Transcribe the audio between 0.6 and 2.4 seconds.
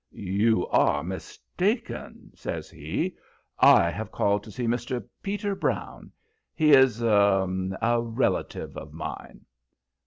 are mistaken,"